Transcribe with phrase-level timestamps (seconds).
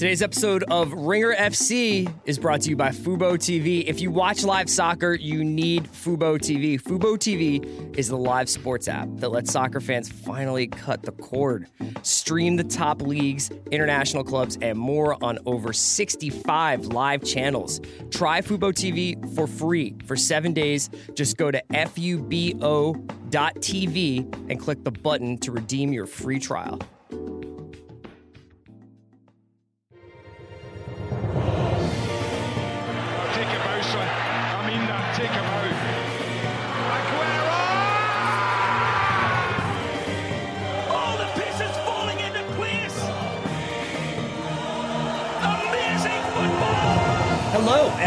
[0.00, 3.84] Today's episode of Ringer FC is brought to you by Fubo TV.
[3.86, 6.80] If you watch live soccer, you need Fubo TV.
[6.80, 11.66] Fubo TV is the live sports app that lets soccer fans finally cut the cord.
[12.00, 17.78] Stream the top leagues, international clubs, and more on over 65 live channels.
[18.10, 20.88] Try Fubo TV for free for seven days.
[21.12, 22.94] Just go to fubo.tv
[24.50, 26.80] and click the button to redeem your free trial.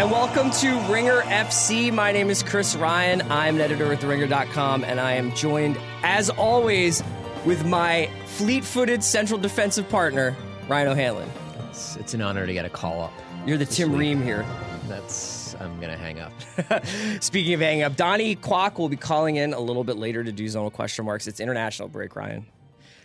[0.03, 1.89] And welcome to Ringer FC.
[1.89, 3.21] My name is Chris Ryan.
[3.31, 7.01] I'm an editor at TheRinger.com, and I am joined, as always,
[7.45, 10.35] with my fleet-footed central defensive partner,
[10.67, 11.31] Ryan O'Hanlon.
[11.69, 13.13] It's, it's an honor to get a call up.
[13.45, 14.45] You're the Tim Ream here.
[14.89, 16.33] That's I'm gonna hang up.
[17.21, 20.33] Speaking of hanging up, Donnie Kwok will be calling in a little bit later to
[20.33, 21.27] do zonal question marks.
[21.27, 22.45] It's international break, Ryan.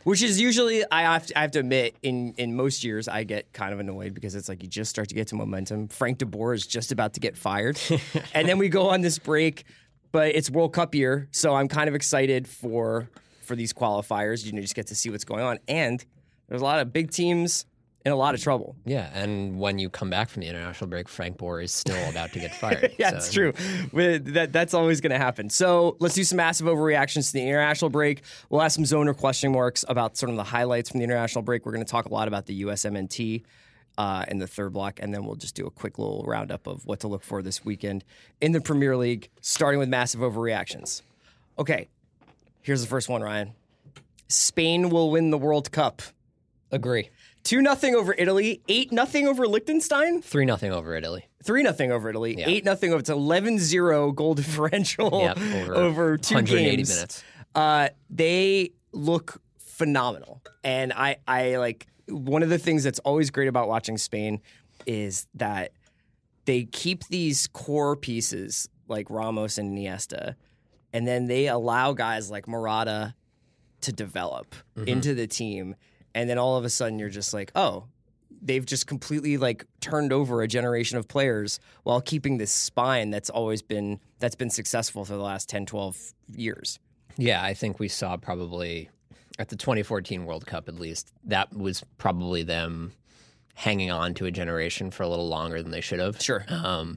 [0.08, 3.24] Which is usually I have to, I have to admit in in most years I
[3.24, 5.88] get kind of annoyed because it's like you just start to get to momentum.
[5.88, 7.78] Frank De Boer is just about to get fired,
[8.32, 9.64] and then we go on this break.
[10.10, 13.10] But it's World Cup year, so I'm kind of excited for
[13.42, 14.46] for these qualifiers.
[14.46, 16.02] You know, just get to see what's going on, and
[16.48, 17.66] there's a lot of big teams
[18.04, 18.76] in a lot of trouble.
[18.84, 22.32] yeah, and when you come back from the international break, Frank Bohr is still about
[22.32, 22.94] to get fired.
[22.98, 23.52] yeah, So, it's true.
[24.32, 25.50] That that's always going to happen.
[25.50, 28.22] So let's do some massive overreactions to the international break.
[28.48, 31.66] We'll ask some zoner question marks about sort of the highlights from the international break.
[31.66, 33.42] We're going to talk a lot about the USMNT
[33.98, 36.86] uh, in the third block, and then we'll just do a quick little roundup of
[36.86, 38.04] what to look for this weekend
[38.40, 41.02] in the Premier League, starting with massive overreactions.
[41.58, 41.88] Okay,
[42.62, 43.52] here's the first one, Ryan.
[44.28, 46.00] Spain will win the World Cup.
[46.70, 47.10] Agree.
[47.48, 50.20] Two nothing over Italy, eight nothing over Liechtenstein.
[50.20, 51.26] Three nothing over Italy.
[51.42, 52.36] Three nothing over Italy.
[52.38, 52.46] Yeah.
[52.46, 53.00] Eight nothing over.
[53.00, 56.88] It's 11-0 goal differential Yep, over, over two 180 games.
[56.94, 57.24] minutes.
[57.54, 63.48] Uh, they look phenomenal, and I, I like one of the things that's always great
[63.48, 64.42] about watching Spain
[64.86, 65.72] is that
[66.44, 70.34] they keep these core pieces like Ramos and Iniesta,
[70.92, 73.14] and then they allow guys like Morata
[73.80, 74.88] to develop Mm-hmm.
[74.88, 75.76] into the team,
[76.18, 77.84] and then all of a sudden you're just like, oh,
[78.42, 83.30] they've just completely like turned over a generation of players while keeping this spine that's
[83.30, 85.96] always been that's been successful for the last 10 12
[86.34, 86.78] years
[87.16, 88.90] Yeah, I think we saw probably
[89.40, 92.92] at the 2014 World Cup at least that was probably them
[93.54, 96.20] hanging on to a generation for a little longer than they should have.
[96.22, 96.44] Sure.
[96.48, 96.96] Um,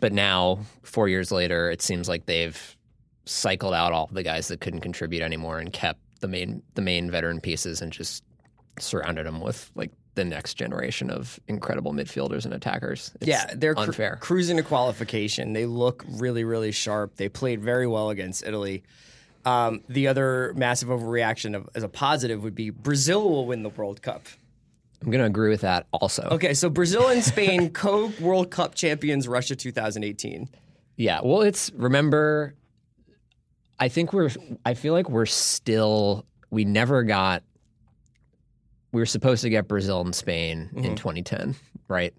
[0.00, 2.76] but now, four years later, it seems like they've
[3.24, 7.10] cycled out all the guys that couldn't contribute anymore and kept the main the main
[7.10, 8.22] veteran pieces and just
[8.80, 13.10] surrounded them with like the next generation of incredible midfielders and attackers.
[13.16, 14.18] It's yeah they're cru- unfair.
[14.20, 18.84] cruising to qualification they look really really sharp they played very well against italy
[19.44, 23.68] um, the other massive overreaction of, as a positive would be brazil will win the
[23.70, 24.26] world cup
[25.02, 26.22] I'm going to agree with that also.
[26.30, 30.48] okay so brazil and spain co world cup champions russia 2018
[30.96, 31.20] Yeah.
[31.24, 32.54] Well, it's remember.
[33.80, 34.30] I think we're.
[34.64, 36.24] I feel like we're still.
[36.50, 37.42] We never got.
[38.94, 40.84] We were supposed to get Brazil and Spain Mm-hmm.
[40.84, 41.54] in 2010,
[41.88, 42.14] right?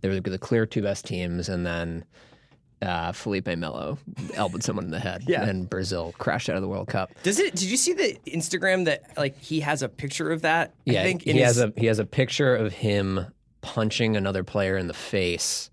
[0.00, 2.04] They were the clear two best teams, and then
[2.82, 3.98] uh, Felipe Melo
[4.34, 5.42] elbowed someone in the head, Yeah.
[5.44, 7.10] and Brazil crashed out of the World Cup.
[7.24, 10.74] does it did you see the instagram that like he has a picture of that
[10.84, 13.26] Yeah, i think he has his- a he has a picture of him
[13.62, 15.70] punching another player in the face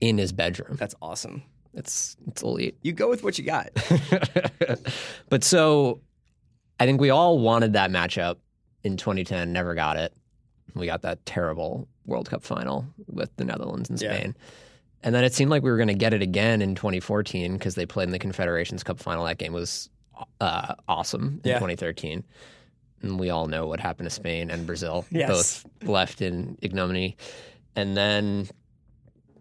[0.00, 0.74] in his bedroom.
[0.76, 1.44] that's awesome
[1.74, 2.76] It's it's elite.
[2.82, 3.68] you go with what you got
[5.28, 6.00] but so
[6.80, 8.36] I think we all wanted that matchup
[8.86, 10.12] in 2010, never got it.
[10.74, 14.14] We got that terrible World Cup final with the Netherlands and Yeah.
[14.16, 14.36] Spain.
[15.02, 17.74] And then it seemed like we were going to get it again in 2014 because
[17.74, 19.24] they played in the Confederations Cup final.
[19.24, 19.90] That game was
[20.40, 21.54] uh, awesome in Yeah.
[21.58, 22.24] 2013.
[23.02, 25.28] And we all know what happened to Spain and Brazil, Yes.
[25.28, 27.16] both left in ignominy.
[27.76, 28.48] And then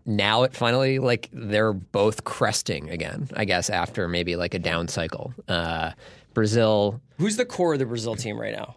[0.06, 3.30] now it finally like they're both cresting again.
[3.36, 5.34] I guess after maybe like a down cycle.
[5.48, 5.92] Uh,
[6.34, 8.76] Brazil, who's the core of the brazil team right now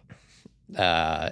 [0.77, 1.29] uh,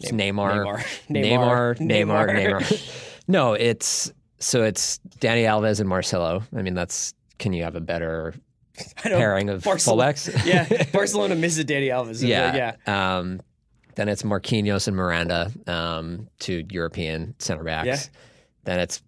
[0.00, 0.76] it's Neymar, Neymar.
[1.10, 1.78] Neymar, Neymar.
[1.78, 2.60] Neymar, Neymar.
[2.60, 3.22] Neymar.
[3.28, 6.42] no, it's so it's Dani Alves and Marcelo.
[6.56, 8.34] I mean, that's can you have a better
[8.96, 10.46] pairing of Barcelona- fullbacks?
[10.46, 12.22] yeah, Barcelona misses Dani Alves.
[12.26, 13.16] yeah, yeah.
[13.18, 13.40] Um,
[13.96, 17.86] then it's Marquinhos and Miranda, um, two European center backs.
[17.86, 17.98] Yeah.
[18.64, 19.02] Then it's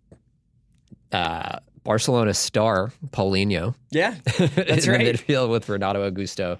[1.13, 5.05] uh, Barcelona star Paulinho Yeah, that's in right.
[5.05, 6.59] the midfield with Renato Augusto.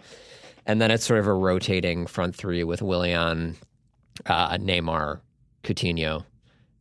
[0.67, 3.57] And then it's sort of a rotating front three with Willian,
[4.27, 5.21] uh, Neymar,
[5.65, 6.25] Coutinho.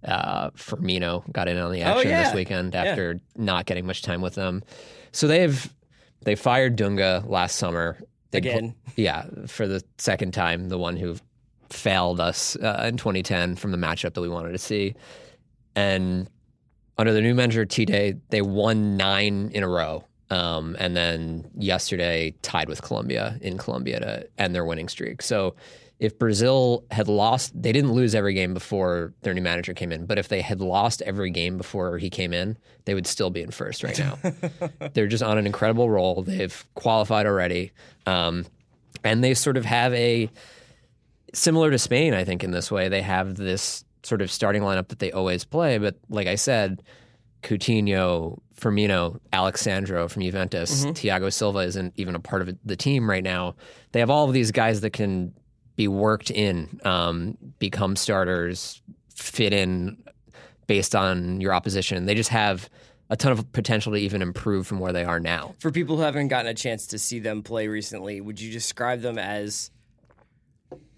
[0.04, 2.24] Uh, Firmino got in on the action Oh, yeah.
[2.24, 4.64] this weekend after not getting much time with them.
[5.12, 5.74] So they've
[6.22, 7.98] they fired Dunga last summer
[8.32, 8.76] They pl- Again.
[8.96, 11.16] yeah, for the second time, the one who
[11.70, 14.96] failed us uh, in 2010 from the matchup that we wanted to see.
[15.76, 16.30] And
[16.98, 20.04] under the new manager Tite, they won nine in a row.
[20.32, 25.22] Um, and then yesterday tied with Colombia in Colombia to end their winning streak.
[25.24, 25.56] So
[26.00, 30.06] if Brazil had lost, they didn't lose every game before their new manager came in.
[30.06, 33.42] But if they had lost every game before he came in, they would still be
[33.42, 34.18] in first right now.
[34.94, 36.24] They're just on an incredible roll.
[36.24, 37.74] They've qualified already.
[38.06, 38.46] Um,
[39.04, 40.30] and they sort of have a
[41.34, 42.88] similar to Spain, I think, in this way.
[42.88, 45.80] They have this sort of starting lineup that they always play.
[45.80, 46.82] But like I said,
[47.44, 53.10] Coutinho, Firmino, Alex Sandro from Juventus, Thiago Silva isn't even a part of the team
[53.10, 53.56] right now.
[53.92, 55.34] They have all of these guys that can
[55.76, 58.82] be worked in, um, become starters,
[59.16, 59.98] fit in
[60.68, 62.06] based on your opposition.
[62.06, 62.70] They just have
[63.10, 65.56] a ton of potential to even improve from where they are now.
[65.60, 69.02] For people who haven't gotten a chance to see them play recently, would you describe
[69.02, 69.72] them as,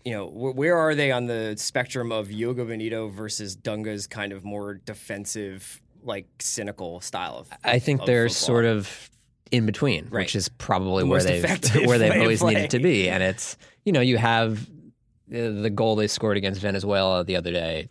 [0.03, 4.33] you know, wh- where are they on the spectrum of Jogo Bonito versus Dunga's kind
[4.33, 7.49] of more defensive, like cynical style of?
[7.63, 8.45] I think of they're football?
[8.45, 9.09] sort of
[9.51, 10.21] in between, Right.
[10.23, 12.53] which is probably The where they've where they've always play.
[12.55, 13.09] needed to be.
[13.09, 14.61] And it's you know you have
[15.33, 17.87] uh, the goal they scored against Venezuela the other day.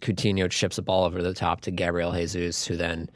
[0.00, 3.08] Coutinho chips a ball over the top to Gabriel Jesus, who then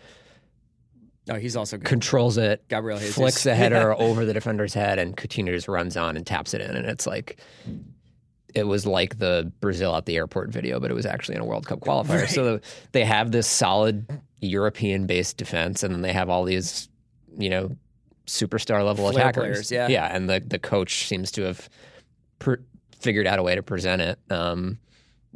[1.28, 1.84] Oh, he's also good.
[1.86, 3.16] controls it, Gabriel Jesus.
[3.16, 6.60] flicks the header over the defender's head, and Coutinho just runs on and taps it
[6.60, 6.70] in.
[6.76, 7.40] And it's like
[8.56, 11.44] it was like the Brazil at the airport video, but it was actually in a
[11.44, 12.26] World Cup qualifier.
[12.28, 12.60] So
[12.92, 14.06] they have this solid
[14.40, 16.88] European-based defense, and then they have all these,
[17.36, 17.76] you know,
[18.26, 19.42] superstar level attackers.
[19.42, 19.88] players, yeah.
[19.88, 21.68] yeah, and the the coach seems to have
[22.38, 22.62] per-
[22.98, 24.18] figured out a way to present it.
[24.30, 24.78] Um,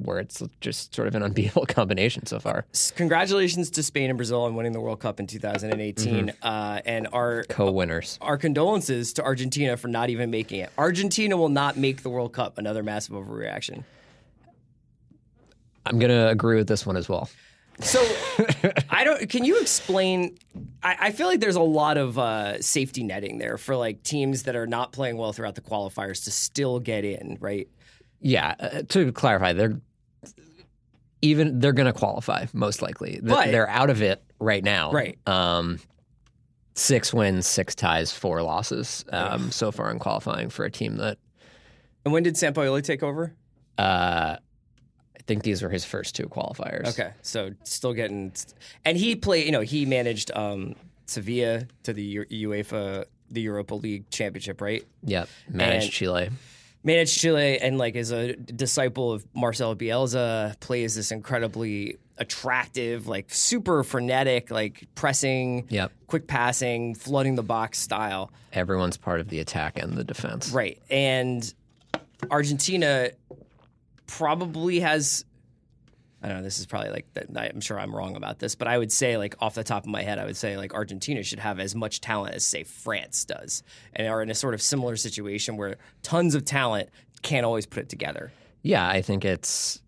[0.05, 2.64] where it's just sort of an unbeatable combination so far.
[2.97, 6.29] Congratulations to Spain and Brazil on winning the World Cup in 2018, Mm-hmm.
[6.43, 8.19] uh, and our Co-winners.
[8.20, 10.70] our condolences to Argentina for not even making it.
[10.79, 12.58] Argentina will not make the World Cup.
[12.58, 13.85] Another massive overreaction.
[15.87, 17.29] I'm gonna agree with this one as well.
[17.81, 17.99] So
[18.91, 19.29] I don't.
[19.31, 20.37] Can you explain?
[20.82, 24.43] I, I feel like there's a lot of uh, safety netting there for like teams
[24.43, 27.69] that are not playing well throughout the qualifiers to still get in, right?
[28.20, 29.81] Yeah, uh, to clarify, they're
[31.22, 33.20] even they're going to qualify most likely.
[33.22, 34.90] But- they're out of it right now.
[34.93, 35.19] Right.
[35.26, 35.78] Um,
[36.75, 41.19] six wins, six ties, four losses um, so far in qualifying for a team that
[42.05, 43.34] And when did Sampaoli take over?
[43.78, 44.37] uh,
[45.17, 46.88] I think these were his first two qualifiers.
[46.88, 48.32] Okay, so still getting,
[48.84, 49.44] and he played.
[49.46, 50.75] You know, he managed um,
[51.06, 54.82] Sevilla to the U- UEFA, the Europa League championship, right?
[55.05, 55.28] Yep.
[55.50, 56.31] Managed And- Chile.
[56.82, 63.32] Managed Chile and like is a disciple of Marcelo Bielsa, plays this incredibly attractive, like
[63.32, 65.92] super frenetic, like pressing, Yep.
[66.06, 68.30] quick passing, flooding the box style.
[68.52, 70.50] Everyone's part of the attack and the defense.
[70.50, 70.80] Right.
[70.90, 71.52] And
[72.30, 73.10] Argentina
[74.06, 75.24] probably has
[76.22, 78.76] I don't know, this is probably like I'm sure I'm wrong about this, but I
[78.76, 81.38] would say like off the top of my head, I would say like Argentina should
[81.38, 83.62] have as much talent as say France does.
[83.94, 86.90] And are in a sort of similar situation where tons of talent
[87.22, 88.32] can't always put it together.
[88.62, 89.81] Yeah, I think it's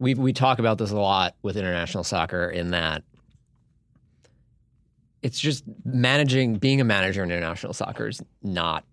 [0.00, 3.04] we we talk about this a lot with international soccer in that
[5.22, 8.84] it's just managing being a manager in international soccer is not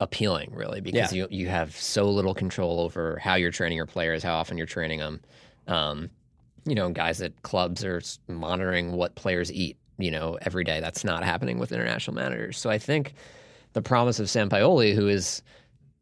[0.00, 1.26] appealing really because Yeah.
[1.30, 4.66] you you have so little control over how you're training your players, how often you're
[4.66, 5.20] training them.
[5.66, 6.10] Um,
[6.64, 10.80] you know, guys at clubs are monitoring what players eat, you know, every day.
[10.80, 12.58] That's not happening with international managers.
[12.58, 13.14] So I think
[13.72, 15.42] the promise of Sampaoli, who is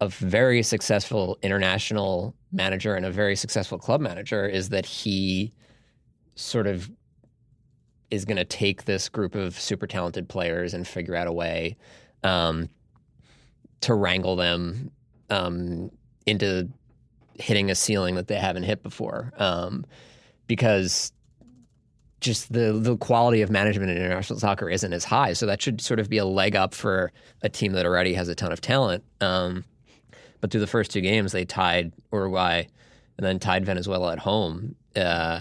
[0.01, 5.53] a very successful international manager and a very successful club manager is that he
[6.35, 6.91] sort of
[8.11, 11.77] is going to take this group of super talented players and figure out a way
[12.25, 12.69] um,
[13.81, 14.91] to wrangle them
[15.29, 15.91] um,
[16.27, 16.69] into
[17.41, 19.33] hitting a ceiling that they haven't hit before.
[19.37, 19.85] Um,
[20.47, 21.13] because
[22.21, 25.81] just the the quality of management in international soccer isn't as high, so that should
[25.81, 28.61] sort of be a leg up for a team that already has a ton of
[28.61, 29.03] talent.
[29.21, 29.65] Um,
[30.41, 32.65] but through the first two games, they tied Uruguay
[33.17, 34.75] and then tied Venezuela at home.
[34.97, 35.41] Uh,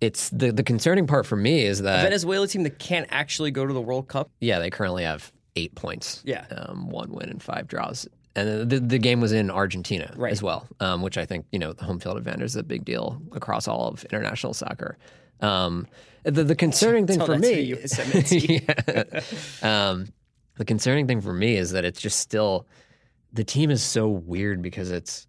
[0.00, 3.50] it's the the concerning part for me is A that Venezuela team that can't actually
[3.50, 4.30] go to the World Cup.
[4.40, 6.22] yeah, they currently have eight points.
[6.24, 6.44] Yeah.
[6.50, 8.06] um, one win and five draws.
[8.36, 10.30] And the, the game was in Argentina Right.
[10.32, 12.84] as well, um, which I think you know the home field advantage is a big
[12.84, 14.96] deal across all of international soccer.
[15.40, 15.86] Um,
[16.22, 17.74] the the concerning thing for me,
[18.30, 19.20] Yeah.
[19.62, 20.06] um,
[20.56, 22.66] the concerning thing for me is that it's just still
[23.32, 25.26] the team is so weird because it's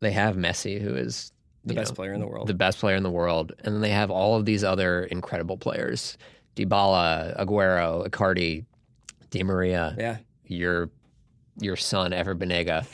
[0.00, 1.32] they have Messi who is
[1.64, 2.46] The best know, player in the world.
[2.46, 5.56] the best player in the world, and then they have all of these other incredible
[5.58, 6.16] players:
[6.56, 8.64] Dybala, Aguero, Icardi,
[9.30, 10.16] Di Maria, yeah.
[10.46, 10.88] your
[11.60, 12.84] your son Ever Banega.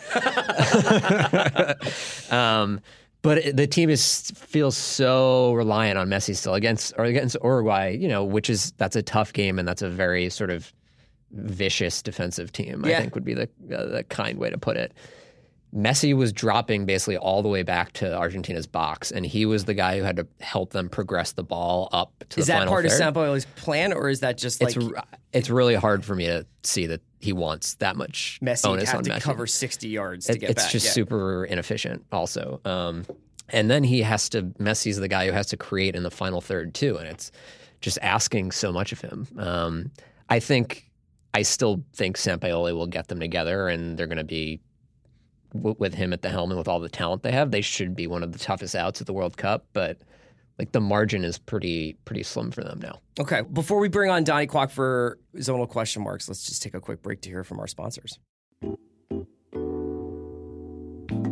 [2.32, 2.80] um,
[3.22, 7.96] but it- the team is feels so reliant on Messi still against or against Uruguay,
[7.98, 10.72] you know, which is that's a tough game and that's a very sort of
[11.32, 12.84] vicious defensive team.
[12.84, 12.98] Yeah.
[12.98, 14.92] I think would be the uh, the kind way to put it.
[15.72, 19.74] Messi was dropping basically all the way back to Argentina's box, and he was the
[19.74, 22.72] guy who had to help them progress the ball up to Is the that final
[22.72, 22.92] part third.
[23.00, 24.88] of Sampaoli's plan, or is that just like It's
[25.32, 28.98] it's really hard for me to see that he wants that much Messi onus have
[28.98, 29.20] on to Messi.
[29.20, 30.72] cover 60 yards to It- get it's back?
[30.72, 30.92] just yeah.
[30.92, 32.60] super inefficient, also.
[32.64, 33.04] Um,
[33.50, 34.42] and then he has to.
[34.58, 37.30] Messi's the guy who has to create in the final third too, and it's
[37.80, 39.26] just asking so much of him.
[39.38, 39.90] Um,
[40.28, 40.88] I think
[41.34, 44.60] I still think Sampaoli will get them together, and they're going to be
[45.52, 47.50] w- with him at the helm and with all the talent they have.
[47.50, 49.98] They should be one of the toughest outs at the World Cup, but
[50.60, 53.00] like the margin is pretty pretty slim for them now.
[53.18, 53.40] Okay.
[53.40, 57.02] Before we bring on Donnie Kwok for zonal question marks, let's just take a quick
[57.02, 58.18] break to hear from our sponsors.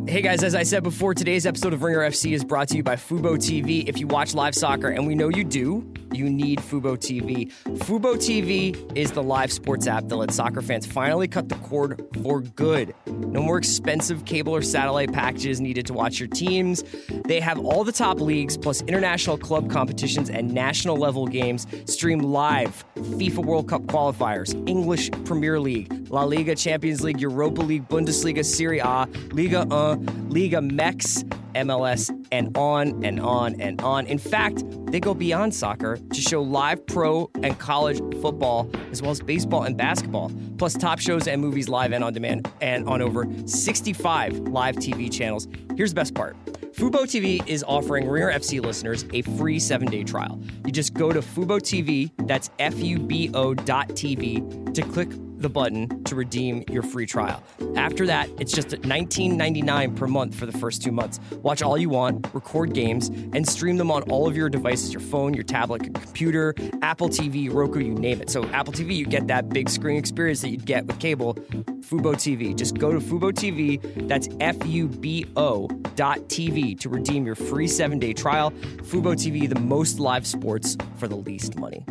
[0.09, 2.83] Hey guys, as I said before, today's episode of Ringer FC is brought to you
[2.83, 3.87] by Fubo TV.
[3.87, 7.53] If you watch live soccer, and we know you do, you need Fubo TV.
[7.81, 12.07] Fubo TV is the live sports app that lets soccer fans finally cut the cord
[12.23, 12.95] for good.
[13.07, 16.85] No more expensive cable or satellite packages needed to watch your teams.
[17.27, 22.21] They have all the top leagues, plus international club competitions and national level games stream
[22.21, 22.83] live.
[22.97, 28.79] FIFA World Cup qualifiers, English Premier League, La Liga Champions League, Europa League, Bundesliga, Serie
[28.79, 31.25] A, Liga 1, Liga Mex,
[31.55, 34.07] MLS, and on and on and on.
[34.07, 39.11] In fact, they go beyond soccer to show live pro and college football, as well
[39.11, 43.03] as baseball and basketball, plus top shows and movies live and on demand, and on
[43.03, 45.49] over 65 live TV channels.
[45.77, 46.37] Here's the best part.
[46.73, 50.41] Fubo TV is offering Ringer FC listeners a free seven day trial.
[50.65, 55.09] You just go to Fubo TV, that's F U B O dot TV, to click
[55.39, 57.43] the button to redeem your free trial.
[57.77, 61.21] After that, it's just $19.99 per month for the first two months.
[61.43, 65.01] Watch all you want, record games, and stream them on all of your devices your
[65.01, 68.31] phone, your tablet, your computer, Apple TV, Roku, you name it.
[68.31, 71.35] So, Apple TV, you get that big screen experience that you'd get with cable.
[71.35, 72.55] Fubo TV.
[72.55, 77.35] Just go to Fubo TV, that's F U B O dot TV to redeem your
[77.35, 78.51] free seven day trial.
[78.51, 81.85] Fubo TV, the most live sports for the least money.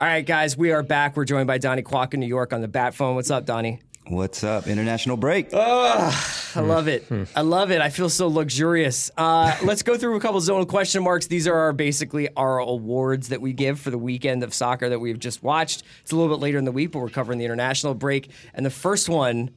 [0.00, 1.16] All right, guys, we are back.
[1.16, 3.16] We're joined by Donnie Kwok in New York on the bat phone.
[3.16, 3.80] What's up, Donnie?
[4.06, 4.68] What's up?
[4.68, 5.48] International break.
[5.52, 7.04] Oh, I love it.
[7.34, 7.80] I love it.
[7.80, 9.10] I feel so luxurious.
[9.16, 11.26] Uh, let's go through a couple of zonal question marks.
[11.26, 15.00] These are our, basically our awards that we give for the weekend of soccer that
[15.00, 15.82] we've just watched.
[16.02, 18.30] It's a little bit later in the week, but we're covering the international break.
[18.54, 19.50] And the first one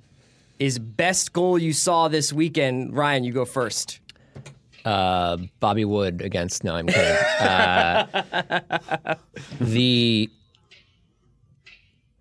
[0.58, 2.96] is best goal you saw this weekend.
[2.96, 4.00] Ryan, you go first.
[4.86, 6.64] Uh, Bobby Wood against.
[6.64, 7.16] No, I'm kidding.
[7.42, 9.16] Uh,
[9.60, 10.30] the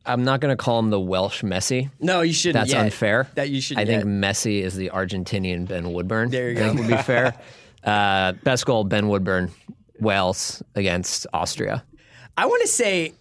[0.07, 1.90] I'm not going to call him the Welsh Messi.
[2.00, 2.62] No, you shouldn't.
[2.62, 2.85] That's yet.
[2.85, 3.29] unfair.
[3.35, 3.79] That you should.
[3.79, 4.07] I think yet.
[4.07, 6.31] Messi is the Argentinian Ben Woodburn.
[6.31, 6.83] There you I think go.
[6.83, 7.35] would be fair.
[7.85, 9.50] uh, best goal Ben Woodburn,
[10.00, 11.85] Wales against Austria.
[12.37, 13.12] I want to say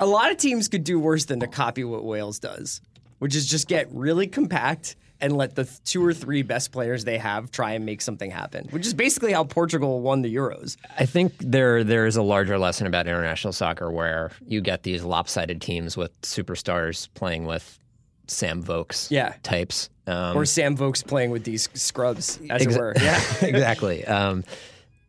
[0.00, 2.80] a lot of teams could do worse than to copy what Wales does,
[3.18, 7.16] which is just get really compact and let the two or three best players they
[7.16, 10.76] have try and make something happen, which is basically how Portugal won the Euros.
[10.98, 15.02] I think there there is a larger lesson about international soccer where you get these
[15.04, 17.78] lopsided teams with superstars playing with
[18.26, 19.34] Sam Vokes Yeah.
[19.42, 19.88] types.
[20.06, 22.92] Um, Or Sam Vokes playing with these scrubs, as Exa- it were.
[23.00, 23.22] Yeah.
[23.42, 24.04] exactly.
[24.04, 24.42] Um,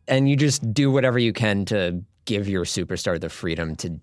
[0.06, 3.98] and you just do whatever you can to give your superstar the freedom to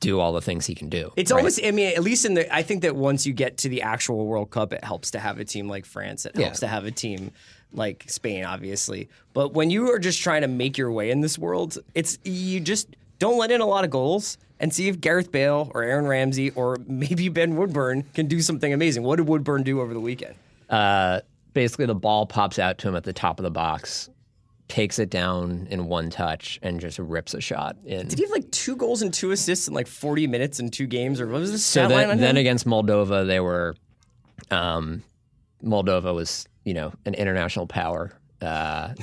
[0.00, 1.12] do all the things he can do.
[1.16, 1.38] It's right?
[1.38, 3.82] almost, I mean, at least in the, I think that once you get to the
[3.82, 6.26] actual World Cup, it helps to have a team like France.
[6.26, 7.32] It helps to have a team
[7.72, 9.08] like Spain, obviously.
[9.34, 12.60] But when you are just trying to make your way in this world, it's, you
[12.60, 12.88] just
[13.18, 16.50] don't let in a lot of goals and see if Gareth Bale or Aaron Ramsey
[16.50, 19.02] or maybe Ben Woodburn can do something amazing.
[19.02, 20.34] What did Woodburn do over the weekend?
[20.68, 21.20] uh,
[21.54, 24.10] basically the ball pops out to him at the top of the box,
[24.68, 28.06] takes it down in one touch, and just rips a shot in.
[28.08, 30.86] Did he have like two goals and two assists in like 40 minutes in two
[30.86, 31.20] games?
[31.20, 33.74] Or what was the so then, then against Moldova, they were.
[34.50, 35.02] Um,
[35.62, 38.94] Moldova was, you know, an international power, uh,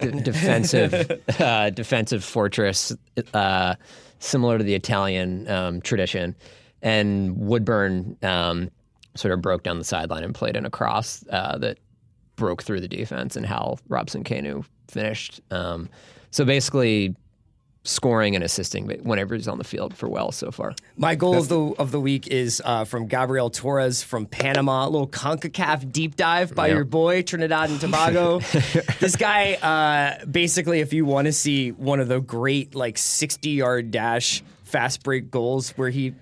[0.00, 2.94] de- defensive, uh, defensive fortress,
[3.32, 3.74] uh,
[4.18, 6.36] similar to the Italian um, tradition.
[6.82, 8.70] And Woodburn um,
[9.14, 11.78] sort of broke down the sideline and played in a cross uh, that
[12.36, 15.40] broke through the defense, and Hal Robson Kanu finished.
[15.50, 15.88] Um,
[16.30, 17.14] So basically,
[17.84, 20.72] scoring and assisting whenever he's on the field for well so far.
[20.96, 24.86] My goal of the of the week is uh, from Gabriel Torres from Panama.
[24.86, 26.74] A little Concacaf deep dive by Yep.
[26.76, 28.38] your boy Trinidad and Tobago.
[29.00, 33.50] this guy, uh, basically, if you want to see one of the great like sixty
[33.50, 36.14] yard dash fast break goals where he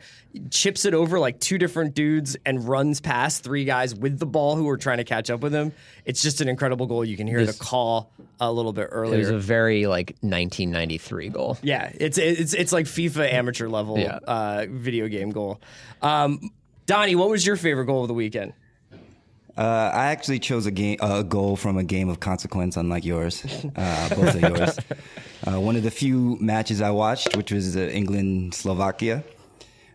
[0.50, 4.56] chips it over like two different dudes and runs past three guys with the ball
[4.56, 5.72] who are trying to catch up with him.
[6.04, 7.04] It's just an incredible goal.
[7.04, 9.16] You can hear This- the call a little bit earlier.
[9.16, 11.58] It was a very like 1993 goal.
[11.62, 14.18] Yeah, it's it's it's like FIFA amateur level Yeah.
[14.26, 15.60] uh, video game goal.
[16.02, 16.50] Um,
[16.86, 18.52] Donnie, what was your favorite goal of the weekend?
[19.56, 23.44] Uh, I actually chose a game, a goal from a game of consequence, unlike yours.
[23.76, 24.78] Uh, both of yours.
[25.46, 29.24] Uh, one of the few matches I watched, which was uh, England Slovakia.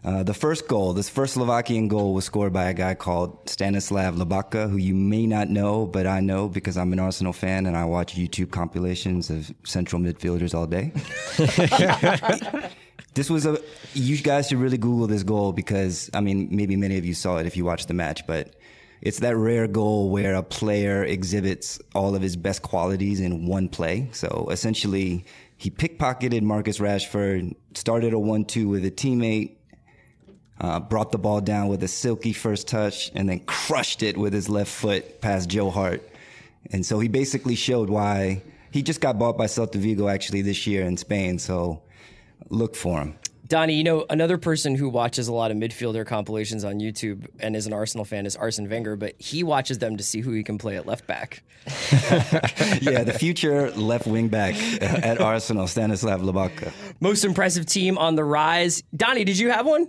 [0.03, 4.15] Uh, the first goal, this first Slovakian goal, was scored by a guy called Stanislav
[4.15, 7.77] Lobotka, who you may not know, but I know because I'm an Arsenal fan and
[7.77, 10.91] I watch YouTube compilations of central midfielders all day.
[13.15, 13.59] this was a
[13.93, 17.37] you guys should really google this goal because i mean maybe many of you saw
[17.37, 18.53] it if you watched the match but
[19.05, 23.69] it's that rare goal where a player exhibits all of his best qualities in one
[23.69, 25.25] play so essentially
[25.57, 29.55] he pickpocketed marcus rashford started a 1-2 with a teammate
[30.59, 34.33] uh, brought the ball down with a silky first touch and then crushed it with
[34.33, 36.07] his left foot past Joe Hart.
[36.71, 40.65] And so he basically showed why he just got bought by Celta Vigo actually this
[40.65, 41.39] year in Spain.
[41.39, 41.81] So
[42.49, 43.17] look for him.
[43.47, 47.55] Donnie, you know another person who watches a lot of midfielder compilations on YouTube and
[47.55, 50.43] is an Arsenal fan is Arsene Wenger, but he watches them to see who he
[50.43, 51.43] can play at left back.
[52.81, 56.71] yeah, the future left wing back at Arsenal, Stanislav Lobotka.
[56.99, 58.81] Most impressive team on the rise.
[58.95, 59.87] Donnie, did you have one?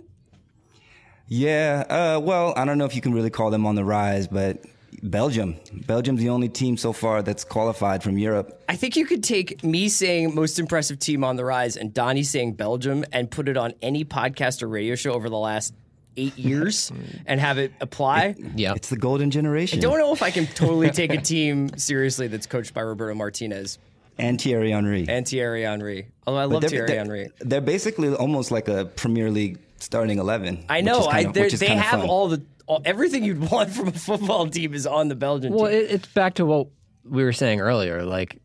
[1.27, 4.27] Yeah, uh, well, I don't know if you can really call them on the rise,
[4.27, 4.63] but
[5.03, 5.55] Belgium.
[5.85, 8.63] Belgium's the only team so far that's qualified from Europe.
[8.67, 12.23] I think you could take me saying most impressive team on the rise and Donnie
[12.23, 15.73] saying Belgium and put it on any podcast or radio show over the last
[16.17, 16.91] eight years
[17.27, 18.35] and have it apply.
[18.55, 18.73] Yeah.
[18.75, 19.79] It's the golden generation.
[19.79, 23.13] I don't know if I can totally take a team seriously that's coached by Roberto
[23.13, 23.77] Martinez
[24.17, 25.05] and Thierry Henry.
[25.07, 26.07] and Thierry Henry.
[26.25, 27.29] Although I love they're, Thierry they're- Henry.
[27.39, 30.65] They're basically almost like a Premier League starting eleven.
[30.69, 31.05] I know.
[31.05, 32.09] I kind of- they're- which is they have fun.
[32.09, 35.71] all the all, everything you'd want from a football team is on the Belgian Well,
[35.71, 35.79] team.
[35.81, 36.67] it, it's back to what
[37.03, 38.03] we were saying earlier.
[38.03, 38.39] Like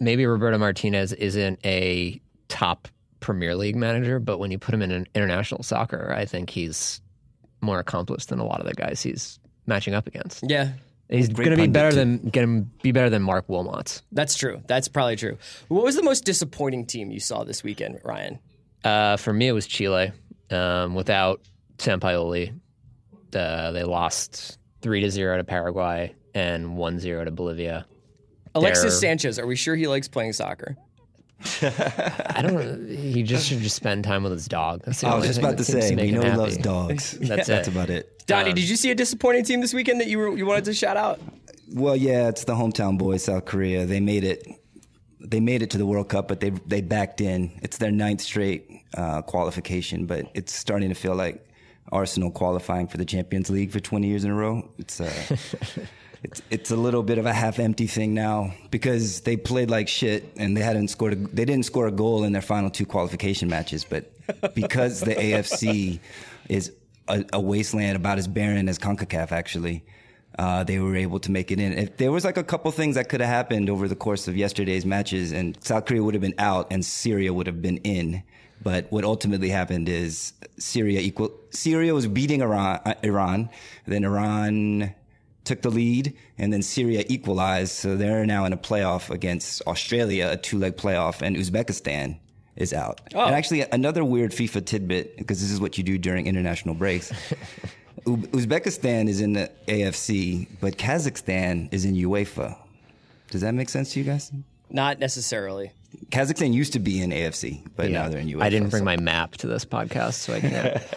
[0.00, 2.88] maybe Roberto Martinez isn't a top
[3.20, 7.00] Premier League manager, but when you put him in an international soccer, I think he's
[7.60, 10.44] more accomplished than a lot of the guys he's matching up against.
[10.48, 10.72] yeah.
[11.10, 14.02] He's going to be better than get him be better than Marc Wilmots.
[14.12, 14.60] That's true.
[14.66, 15.38] That's probably true.
[15.68, 18.38] What was the most disappointing team you saw this weekend, Ryan?
[18.84, 20.12] Uh, for me, it was Chile.
[20.50, 21.40] Um, without
[21.78, 22.52] Sampaoli,
[23.34, 27.86] uh, they lost three to zero to Paraguay and one zero to Bolivia.
[28.54, 29.38] Alexis They're- Sanchez.
[29.38, 30.76] Are we sure he likes playing soccer?
[31.62, 32.54] I don't.
[32.54, 32.96] Know.
[32.96, 34.82] He just should just spend time with his dog.
[34.84, 37.12] That's the I was just about that to say, make we know he loves dogs.
[37.20, 37.72] That's That's it.
[37.72, 38.24] about it.
[38.26, 40.74] Donnie, did you see a disappointing team this weekend that you were, you wanted to
[40.74, 41.20] shout out?
[41.72, 43.86] Well, yeah, it's the hometown boys, South Korea.
[43.86, 44.46] They made it.
[45.20, 47.52] They made it to the World Cup, but they they backed in.
[47.62, 51.47] It's their ninth straight uh, qualification, but it's starting to feel like
[51.92, 54.68] Arsenal qualifying for the Champions League for 20 years in a row.
[54.78, 55.10] It's uh,
[56.22, 60.32] it's it's a little bit of a half-empty thing now because they played like shit
[60.36, 61.12] and they hadn't scored.
[61.12, 64.10] A, they didn't score a goal in their final two qualification matches, but
[64.54, 66.00] because the AFC
[66.48, 66.72] is
[67.08, 69.84] a, a wasteland about as barren as Concacaf, actually.
[70.38, 71.72] Uh, they were able to make it in.
[71.72, 74.36] If there was like a couple things that could have happened over the course of
[74.36, 78.22] yesterday's matches, and South Korea would have been out and Syria would have been in.
[78.68, 81.32] But what ultimately happened is Syria equal.
[81.48, 82.80] Syria was beating Iran.
[82.84, 83.48] Uh, Iran.
[83.86, 84.94] Then Iran
[85.44, 87.72] took the lead, and then Syria equalized.
[87.72, 92.18] So they're now in a playoff against Australia, a two-leg playoff, and Uzbekistan
[92.56, 93.00] is out.
[93.14, 93.24] Oh.
[93.24, 97.10] And actually, another weird FIFA tidbit, because this is what you do during international breaks.
[98.04, 102.54] Uzbekistan is in the AFC, but Kazakhstan is in UEFA.
[103.30, 104.30] Does that make sense to you guys?
[104.68, 105.72] Not necessarily.
[106.10, 108.42] Kazakhstan used to be in AFC, but now they're in UEFA.
[108.42, 110.82] I didn't bring so- my map to this podcast, so I can't.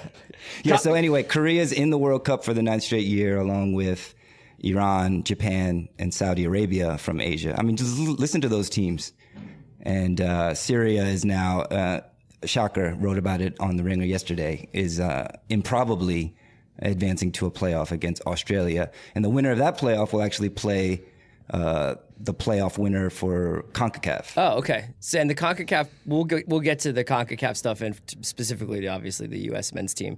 [0.63, 4.15] Yeah, so anyway, Korea's in the World Cup for the ninth straight year, along with
[4.59, 7.55] Iran, Japan, and Saudi Arabia from Asia.
[7.57, 9.13] I mean, just l- listen to those teams.
[9.81, 12.01] And uh, Syria is now, uh,
[12.43, 16.35] Shocker wrote about it on The Ringer yesterday, is uh, improbably
[16.79, 18.89] advancing to a playoff against Australia.
[19.13, 21.03] And the winner of that playoff will actually play
[21.49, 24.33] uh, the playoff winner for CONCACAF.
[24.37, 24.89] Oh, okay.
[24.99, 29.27] So, and the Concacaf, we'll get, we'll get to the Concacaf stuff and specifically, obviously,
[29.27, 29.73] the U.S.
[29.73, 30.17] men's team.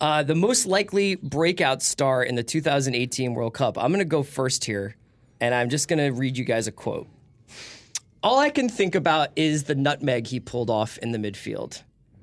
[0.00, 3.78] Uh, the most likely breakout star in the 2018 World Cup.
[3.78, 4.96] I'm going to go first here,
[5.40, 7.06] and I'm just going to read you guys a quote.
[8.22, 11.82] all I can think about is the nutmeg he pulled off in the midfield.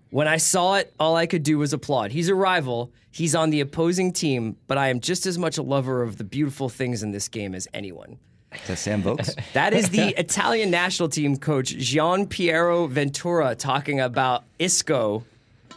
[0.09, 2.11] When I saw it, all I could do was applaud.
[2.11, 2.93] He's a rival.
[3.09, 6.23] He's on the opposing team, but I am just as much a lover of the
[6.23, 8.19] beautiful things in this game as anyone.
[8.67, 9.35] That Sam Vokes?
[9.53, 15.23] That is the Italian national team coach Gian Piero Ventura talking about Isco,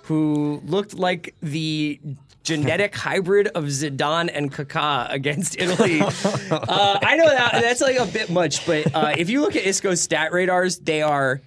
[0.05, 2.01] who looked like the
[2.43, 6.01] genetic hybrid of Zidane and Kaká against Italy.
[6.01, 9.65] Uh, I know that that's like a bit much, but uh, if you look at
[9.65, 11.41] Isco's stat radars, they are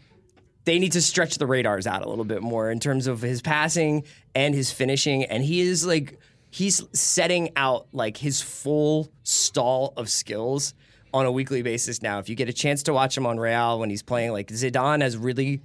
[0.65, 3.41] they need to stretch the radars out a little bit more in terms of his
[3.41, 4.03] passing
[4.35, 6.19] and his finishing, and he is like
[6.51, 10.73] he's setting out like his full stall of skills
[11.13, 12.19] on a weekly basis now.
[12.19, 15.01] If you get a chance to watch him on Real when he's playing, like Zidane
[15.01, 15.61] has really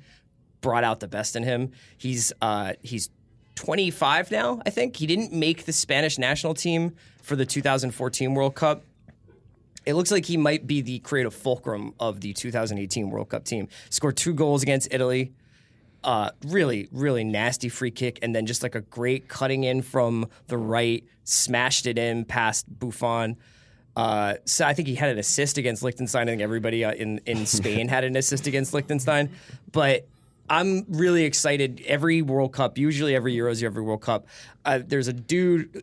[0.60, 1.72] brought out the best in him.
[1.98, 3.10] He's uh, he's
[3.56, 4.96] 25 now, I think.
[4.96, 8.82] He didn't make the Spanish national team for the 2014 World Cup.
[9.86, 13.68] It looks like he might be the creative fulcrum of the 2018 World Cup team.
[13.90, 15.32] Scored two goals against Italy.
[16.02, 20.28] Uh, really, really nasty free kick, and then just like a great cutting in from
[20.48, 23.36] the right, smashed it in past Buffon.
[23.96, 26.28] Uh, so I think he had an assist against Liechtenstein.
[26.28, 29.30] I think everybody uh, in in Spain had an assist against Liechtenstein.
[29.72, 30.06] But
[30.50, 31.82] I'm really excited.
[31.86, 34.26] Every World Cup, usually every Euros, every World Cup,
[34.64, 35.82] uh, there's a dude.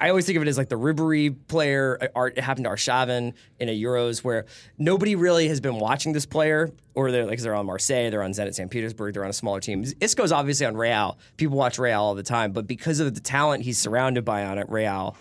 [0.00, 1.98] I- always think of it as like the Ribery player.
[2.14, 4.46] uh, it happened to Arshavin in a Euros where
[4.78, 8.30] nobody really has been watching this player, or they're like they're on Marseille, they're on
[8.32, 8.70] Zenit St.
[8.70, 9.82] Petersburg, they're on a smaller team.
[10.00, 11.18] Isco's obviously on Real.
[11.36, 14.58] People watch Real all the time, but because of the talent he's surrounded by on
[14.58, 15.16] at Real,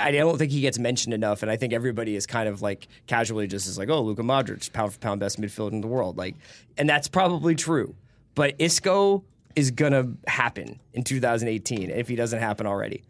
[0.00, 2.88] I don't think he gets mentioned enough, and I think everybody is kind of like
[3.06, 6.16] casually just is like, oh, Luka Modric, pound for pound best midfielder in the world,
[6.18, 6.34] like,
[6.78, 7.94] and that's probably true.
[8.34, 9.22] But Isco
[9.54, 13.02] is gonna happen in 2018 if he doesn't happen already.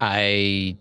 [0.00, 0.76] I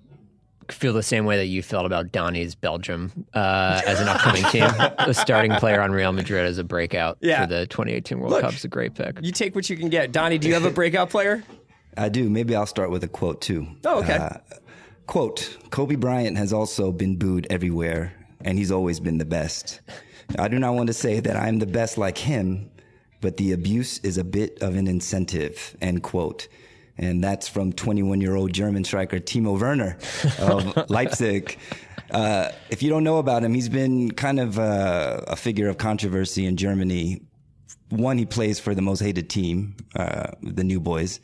[0.69, 4.67] feel the same way that you felt about Donny's Belgium uh, as an upcoming team.
[5.05, 7.41] the starting player on Real Madrid as a breakout Yeah.
[7.41, 8.41] for the 2018 World Look.
[8.41, 9.17] Cup is a great pick.
[9.23, 10.11] You take what you can get.
[10.11, 11.43] Donnie, do you have a breakout player?
[11.97, 12.29] I do.
[12.29, 13.65] Maybe I'll start with a quote too.
[13.83, 14.13] Oh, okay.
[14.13, 14.37] Uh,
[15.09, 19.81] quote: Kobe Bryant has also been booed everywhere, and he's always been the best.
[20.37, 22.69] I do not want to say that I'm the best like him,
[23.19, 25.75] but the abuse is a bit of an incentive.
[25.81, 26.47] End quote.
[26.99, 29.97] And that's from 21 year old German striker Timo Werner
[30.37, 31.57] of Leipzig.
[32.11, 35.79] Uh, if you don't know about him, he's been kind of uh, a figure of
[35.79, 37.21] controversy in Germany.
[37.89, 41.19] One, he plays for the most hated team, uh, the New Boys.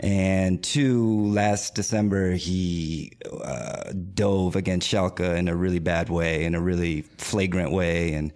[0.00, 6.54] And two, last December, he uh, dove against Schalke in a really bad way, in
[6.54, 8.12] a really flagrant way.
[8.12, 8.32] And,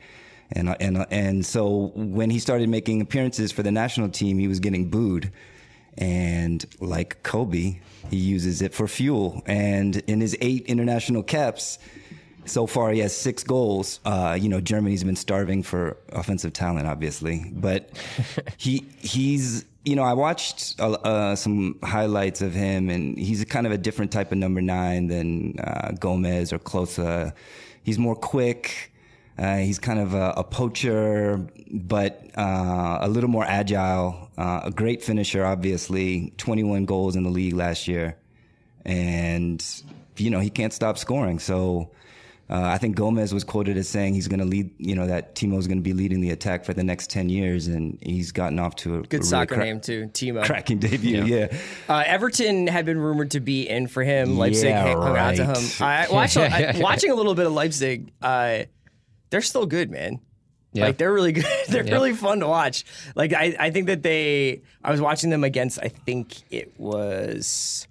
[0.51, 4.59] and, and, and so when he started making appearances for the national team, he was
[4.59, 5.33] getting booed.
[5.97, 9.43] And like Kobe, he uses it for fuel.
[9.47, 11.79] And in his eight international caps,
[12.45, 14.01] so far, he has six goals.
[14.05, 17.91] Uh, you know, Germany's been starving for offensive talent, obviously, but
[18.57, 23.47] he he's you know I watched uh, uh, some highlights of him, and he's a
[23.47, 27.33] kind of a different type of number nine than uh, Gomez or Klose.
[27.83, 28.93] He's more quick.
[29.39, 34.31] Uh, he's kind of a, a poacher, but uh, a little more agile.
[34.37, 36.33] Uh, a great finisher, obviously.
[36.37, 38.17] 21 goals in the league last year,
[38.85, 39.65] and
[40.17, 41.39] you know he can't stop scoring.
[41.39, 41.91] So.
[42.53, 45.35] Uh, I think Gomez was quoted as saying he's going to lead, you know, that
[45.35, 48.59] Timo's going to be leading the attack for the next 10 years, and he's gotten
[48.59, 50.45] off to a a Good really soccer cra- name too, Timo.
[50.45, 51.25] cracking debut.
[51.25, 51.57] Yeah.
[51.89, 54.37] Uh, Everton had been rumored to be in for him.
[54.37, 55.55] Leipzig Yeah, hung out to him.
[55.81, 56.07] right.
[56.11, 58.65] I, watched, I, watching a little bit of Leipzig, uh,
[59.31, 60.21] they're still good, man.
[60.75, 60.85] Yeah.
[60.87, 61.45] Like they're really good.
[61.69, 61.93] They're Yeah.
[61.95, 62.85] really fun to watch.
[63.15, 64.61] Like I, I think that they.
[64.85, 65.79] I was watching them against.
[65.79, 67.87] I think it was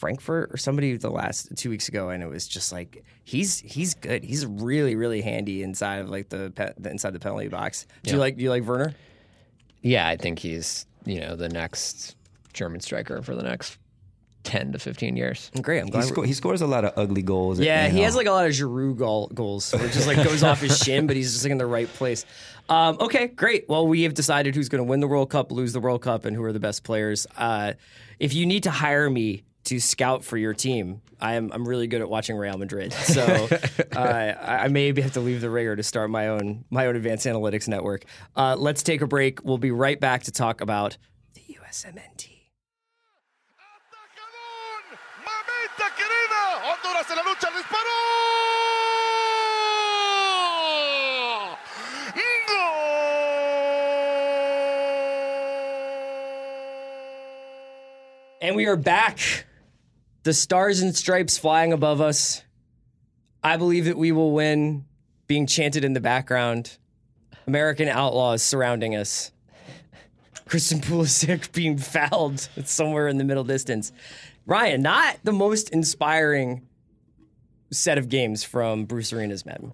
[0.00, 3.94] Frankfurt or somebody the last two weeks ago, and it was just like he's he's
[3.94, 4.24] good.
[4.24, 7.86] He's really really handy inside of like the, pe- the inside the penalty box.
[8.02, 8.94] Do you like do you like Werner?
[9.82, 12.16] Yeah, I think he's you know the next
[12.54, 13.76] German striker for the next
[14.44, 15.50] 10 to 15 years.
[15.60, 15.80] Great.
[15.80, 16.04] I'm He, glad.
[16.04, 17.60] sco- he scores a lot of ugly goals.
[17.60, 20.42] Yeah, he has like a lot of Giroud goal, goals where it just like goes
[20.42, 22.24] off his shin, but he's just like in the right place.
[22.70, 23.68] Um, okay, great.
[23.68, 26.24] Well, we have decided who's going to win the World Cup, lose the World Cup,
[26.24, 27.26] and who are the best players.
[27.36, 27.74] Uh,
[28.18, 31.86] if you need to hire me to scout for your team, I am I'm really
[31.86, 33.22] good at watching Real Madrid, so
[33.96, 36.96] uh, I I maybe have to leave the ringer to start my own my own
[36.96, 38.04] advanced analytics network.
[38.36, 39.44] Uh, let's take a break.
[39.44, 40.96] We'll be right back to talk about
[41.34, 42.28] the USMNT.
[43.58, 44.82] ¡Atacadón!
[45.24, 46.42] ¡Mamita querida!
[46.64, 47.90] Honduras en la lucha, el disparo.
[58.42, 59.44] And we are back.
[60.22, 62.42] The stars and stripes flying above us.
[63.42, 64.84] I believe that we will win,
[65.26, 66.76] being chanted in the background.
[67.46, 69.32] American outlaws surrounding us.
[70.46, 73.92] Christian Pulisic being fouled somewhere in the middle distance.
[74.46, 76.66] Ryan, not the most inspiring
[77.70, 79.72] set of games from Bruce Arena's men.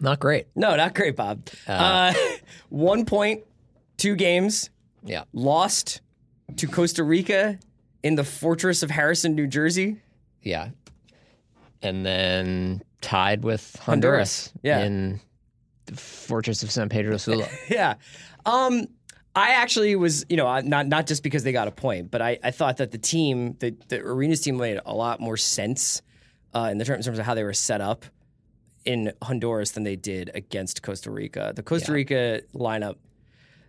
[0.00, 0.46] Not great.
[0.54, 1.48] No, not great, Bob.
[1.66, 2.14] Uh,
[2.68, 3.42] one point,
[3.96, 4.70] two games,
[5.04, 5.24] Yeah.
[5.32, 6.00] lost
[6.56, 7.58] to Costa Rica
[8.06, 9.96] in the fortress of Harrison, New Jersey.
[10.42, 10.70] Yeah.
[11.82, 14.46] And then tied with Honduras.
[14.46, 14.84] Honduras, Yeah.
[14.84, 15.20] in
[15.86, 17.46] the fortress of San Pedro Sula.
[17.70, 17.94] Yeah.
[18.44, 18.86] Um,
[19.34, 22.38] I actually was, you know, not not just because they got a point, but I,
[22.42, 26.00] I thought that the team, the, the Arenas team, made a lot more sense
[26.54, 28.06] uh, in the terms, in terms of how they were set up
[28.86, 31.52] in Honduras than they did against Costa Rica.
[31.54, 32.94] The Costa Rica lineup,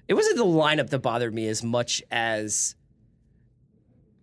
[0.08, 2.76] it wasn't the lineup that bothered me as much as,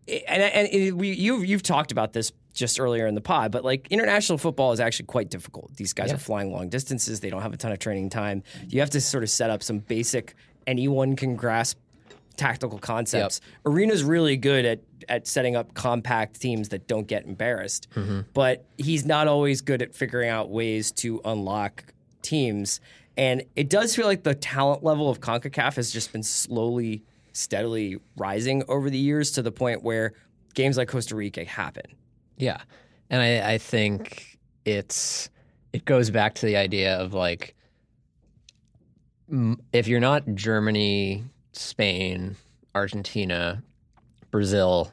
[0.09, 3.65] and and it, we you've you've talked about this just earlier in the pod, but
[3.65, 5.75] like international football is actually quite difficult.
[5.77, 8.43] These guys are flying long distances; they don't have a ton of training time.
[8.69, 10.35] You have to sort of set up some basic
[10.67, 11.79] anyone can grasp
[12.37, 13.41] tactical concepts.
[13.65, 18.21] Arena's really good at at setting up compact teams that don't get embarrassed, mm-hmm.
[18.33, 21.85] but he's not always good at figuring out ways to unlock
[22.23, 22.81] teams.
[23.17, 27.99] And it does feel like the talent level of CONCACAF has just been slowly, steadily
[28.17, 30.15] rising over the years to the point where
[30.55, 31.85] games like Costa Rica happen.
[32.37, 32.61] Yeah,
[33.11, 35.29] and I, I think it's
[35.73, 37.55] it goes back to the idea of like
[39.73, 42.37] if you're not Germany, Spain,
[42.75, 43.63] Argentina,
[44.31, 44.93] Brazil,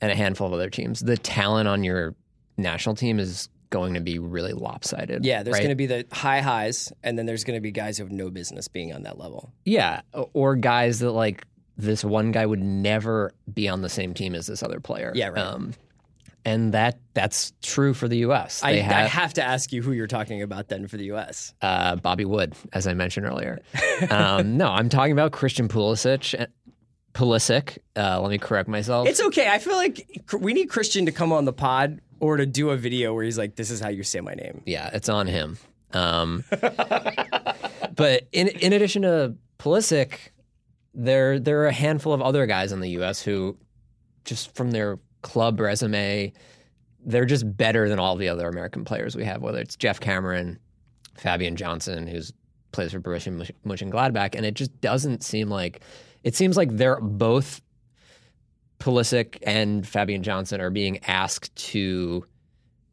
[0.00, 2.14] and a handful of other teams, the talent on your
[2.56, 5.24] national team is going to be really lopsided.
[5.24, 5.58] Yeah, there's right?
[5.58, 8.12] going to be the high highs, and then there's going to be guys who have
[8.12, 9.52] no business being on that level.
[9.64, 11.44] Yeah, or guys that like
[11.76, 15.10] this one guy would never be on the same team as this other player.
[15.12, 15.38] Yeah, right.
[15.38, 15.74] Um,
[16.44, 18.62] and that that's true for the U.S.
[18.62, 21.06] I, They I have have to ask you who you're talking about then for the
[21.06, 21.52] U.S.
[21.60, 23.58] uh, Bobby Wood, as I mentioned earlier.
[24.10, 26.40] um, no, I'm talking about Christian Pulisic.
[26.40, 26.46] uh,
[27.12, 27.78] Pulisic.
[27.96, 29.08] Uh, let me correct myself.
[29.08, 29.48] It's okay.
[29.48, 32.76] I feel like we need Christian to come on the pod or to do a
[32.76, 35.58] video where he's like, "This is how you say my name." Yeah, it's on him.
[35.92, 40.18] Um, but in in addition to Pulisic,
[40.94, 43.22] there there are a handful of other guys in the U.S.
[43.22, 43.56] who,
[44.24, 46.32] just from their club resume,
[47.04, 49.42] they're just better than all the other American players we have.
[49.42, 50.58] Whether it's Geoff Cameron,
[51.16, 52.32] Fabian Johnson, who's
[52.72, 55.80] plays for Borussia Mönch- Mönchengladbach, and it just doesn't seem like
[56.24, 57.60] it seems like they're both
[58.78, 62.26] Pulisic and Fabian Johnson are being asked to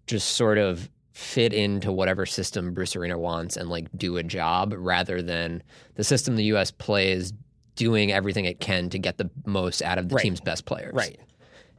[0.07, 4.73] just sort of fit into whatever system Bruce Arena wants and like do a job
[4.75, 5.61] rather than
[5.95, 7.33] the system the US plays
[7.75, 10.23] doing everything it can to get the most out of the Right.
[10.23, 10.93] team's best players.
[10.93, 11.19] Right.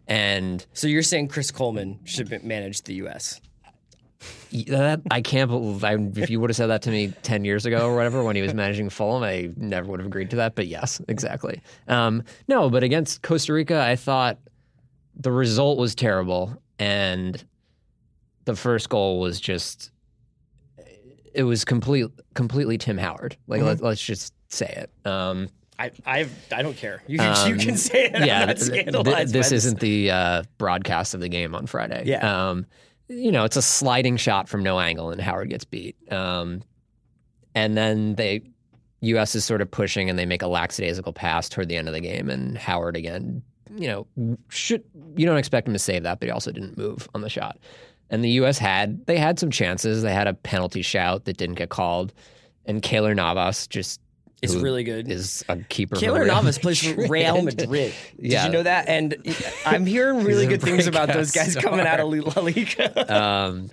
[0.07, 3.41] And So you're saying Chris Coleman should manage the U.S.
[4.69, 7.67] that, I can't believe I, if you would have said that to me 10 years
[7.67, 10.55] ago or whatever when he was managing Fulham, I never would have agreed to that.
[10.55, 11.61] But yes, exactly.
[11.89, 14.39] Um, no, but against Costa Rica, I thought
[15.17, 16.57] the result was terrible.
[16.79, 17.43] And
[18.45, 19.91] the first goal was just,
[21.35, 23.37] it was complete, completely Tim Howard.
[23.47, 25.09] Like, let, let's just say it.
[25.09, 27.03] Um, I I I don't care.
[27.07, 27.15] You,
[27.47, 28.27] you can say it.
[28.27, 29.33] yeah, th- th- scandalized.
[29.33, 32.05] this isn't the uh, broadcast of the game on Friday.
[32.07, 32.51] Yeah.
[32.51, 32.67] Um,
[33.13, 35.97] you know, it's a sliding shot from no angle, and Howard gets beat.
[36.13, 36.63] Um,
[37.55, 38.43] and then they,
[39.01, 39.35] U.S.
[39.35, 42.01] is sort of pushing, and they make a lackadaisical pass toward the end of the
[42.01, 43.43] game, and Howard again.
[43.75, 44.85] You know, should
[45.17, 47.59] you don't expect him to save that, but he also didn't move on the shot.
[48.11, 48.59] And the U.S.
[48.59, 50.03] had they had some chances.
[50.03, 52.13] They had a penalty shout that didn't get called,
[52.67, 54.01] and Keylor Navas just
[54.43, 55.11] It's really good.
[55.11, 55.95] Is a keeper.
[55.97, 57.95] for Keylor Navas plays for Real Madrid.
[58.21, 58.47] Did Yeah.
[58.47, 58.89] you know that?
[58.89, 59.15] And
[59.65, 63.15] I'm hearing really good things about those guys coming out of La Liga.
[63.17, 63.71] um,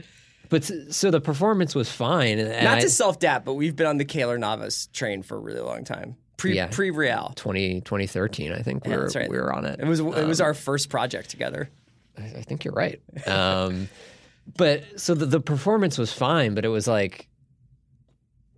[0.50, 2.40] but so the performance was fine.
[2.40, 5.36] And Not I, to self dap, but we've been on the Keylor Navas train for
[5.38, 6.16] a really long time.
[6.38, 6.68] Pre Yeah.
[6.68, 7.34] pre Real.
[7.36, 9.30] 20, 2013, I think we Yeah, were right.
[9.30, 9.80] we were on it.
[9.80, 11.70] It was it Um, was our first project together.
[12.18, 13.02] I I think you're right.
[13.28, 13.90] Um,
[14.58, 17.28] but so the, the performance was fine, but it was like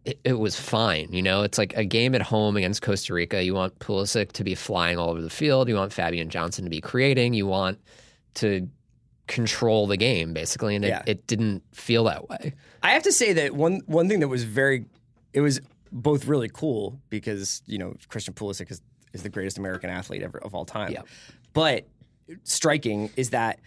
[0.05, 1.09] it, it was fine.
[1.11, 3.43] You know, it's like a game at home against Costa Rica.
[3.43, 5.67] You want Pulisic to be flying all over the field.
[5.69, 7.33] You want Fabian Johnson to be creating.
[7.33, 7.79] You want
[8.35, 8.67] to
[9.27, 11.03] control the game basically, and it, Yeah.
[11.05, 12.53] it didn't feel that way.
[12.83, 14.85] I have to say that one one thing that was very,
[15.33, 15.61] it was
[15.91, 18.81] both really cool because you know Christian Pulisic is
[19.13, 20.91] is the greatest American athlete ever of all time.
[20.91, 21.01] Yeah.
[21.53, 21.85] But
[22.43, 23.59] striking is that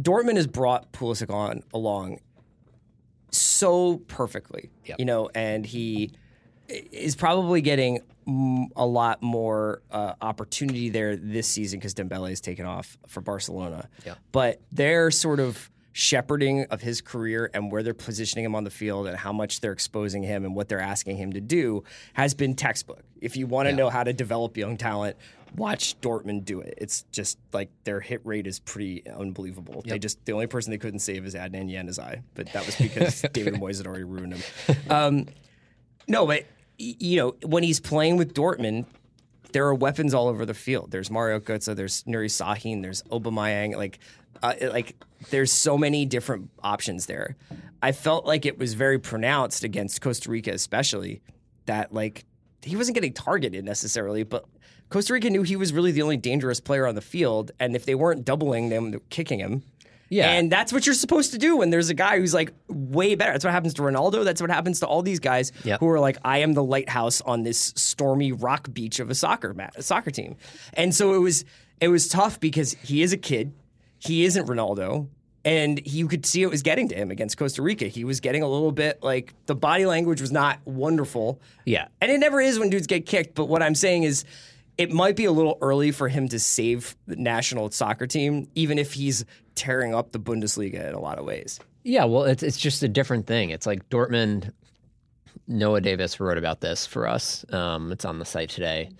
[0.00, 2.20] Dortmund has brought Pulisic on along
[3.32, 4.70] so perfectly.
[4.84, 4.98] Yep.
[4.98, 6.12] You know, and he
[6.68, 8.00] is probably getting
[8.76, 13.88] a lot more uh, opportunity there this season because Dembele has taken off for Barcelona.
[14.06, 14.14] Yeah.
[14.30, 18.70] But they're sort of shepherding of his career and where they're positioning him on the
[18.70, 22.32] field and how much they're exposing him and what they're asking him to do has
[22.32, 23.02] been textbook.
[23.20, 25.16] If you want to know how to develop young talent,
[25.56, 26.74] watch Dortmund do it.
[26.78, 29.82] It's just like their hit rate is pretty unbelievable.
[29.86, 33.22] They just the only person they couldn't save is Adnan Januzaj, but that was because
[33.32, 34.76] David Moyes had already ruined him.
[34.90, 35.26] Um,
[36.08, 36.46] no, but
[36.78, 38.86] you know when he's playing with Dortmund,
[39.52, 40.90] there are weapons all over the field.
[40.90, 43.76] There's Mario Götze, there's Nuri Sahin, there's Aubameyang.
[43.76, 43.98] Like,
[44.42, 44.96] uh, like
[45.30, 47.36] there's so many different options there.
[47.82, 51.22] I felt like it was very pronounced against Costa Rica, especially
[51.66, 52.24] that like
[52.62, 54.46] he wasn't getting targeted necessarily, but
[54.92, 57.84] Costa Rica knew he was really the only dangerous player on the field, and if
[57.86, 59.62] they weren't doubling them, they were kicking him.
[60.10, 60.30] Yeah.
[60.32, 63.32] And that's what you're supposed to do when there's a guy who's like way better.
[63.32, 64.24] That's what happens to Ronaldo.
[64.24, 65.80] That's what happens to all these guys Yep.
[65.80, 69.54] who are like, I am the lighthouse on this stormy rock beach of a soccer
[69.54, 70.36] mat, a soccer team.
[70.74, 71.46] And so it was
[71.80, 73.54] it was tough because he is a kid.
[74.00, 75.08] He isn't Ronaldo.
[75.46, 77.86] And you could see it was getting to him against Costa Rica.
[77.86, 81.40] He was getting a little bit like the body language was not wonderful.
[81.64, 81.88] Yeah.
[82.02, 83.34] And it never is when dudes get kicked.
[83.34, 84.24] But what I'm saying is,
[84.78, 88.78] it might be a little early for him to save the national soccer team, even
[88.78, 91.60] if he's tearing up the Bundesliga in a lot of ways.
[91.84, 93.50] Yeah, well, it's it's just a different thing.
[93.50, 94.52] It's like Dortmund.
[95.48, 97.44] Noah Davis wrote about this for us.
[97.52, 98.90] Um, it's on the site today.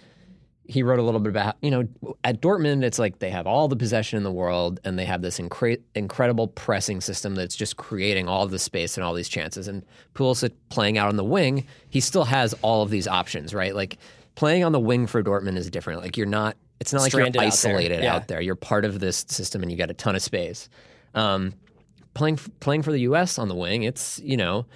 [0.64, 3.68] He wrote a little bit about you know at Dortmund, it's like they have all
[3.68, 7.76] the possession in the world, and they have this incre- incredible pressing system that's just
[7.76, 9.68] creating all the space and all these chances.
[9.68, 13.74] And Pulisic playing out on the wing, he still has all of these options, right?
[13.74, 13.98] Like
[14.34, 16.00] playing on the wing for Dortmund is different.
[16.00, 16.56] Like you're not.
[16.80, 17.72] It's not like Stranded you're out there.
[17.76, 18.14] isolated Yeah.
[18.16, 18.40] out there.
[18.40, 20.68] You're part of this system, and you got a ton of space.
[21.14, 21.54] Um,
[22.14, 23.38] playing playing for the U.S.
[23.38, 24.66] on the wing, it's you know,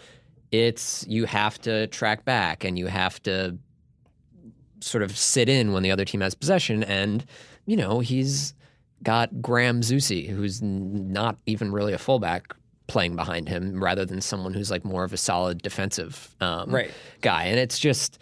[0.53, 3.59] it's you have to track back and you have to
[4.81, 7.25] sort of sit in when the other team has possession, and
[7.67, 8.55] you know he's
[9.03, 12.55] got Graham Zusi, who's not even really a fullback
[12.87, 16.91] playing behind him, rather than someone who's like more of a solid defensive um, Right.
[17.21, 18.21] guy, and it's just.